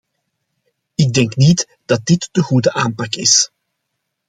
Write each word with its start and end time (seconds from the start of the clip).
Ik 0.95 1.13
denk 1.13 1.35
niet 1.35 1.77
dat 1.85 2.05
dit 2.05 2.29
de 2.31 2.41
goede 2.43 2.73
aanpak 2.73 3.15
is. 3.15 3.51